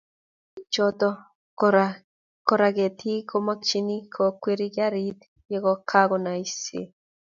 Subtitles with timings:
[0.03, 1.09] Taban eng choto,
[2.47, 5.19] kora ketik komakiyanchi kokweri garit
[5.51, 5.57] ye
[5.89, 6.81] kakonoisie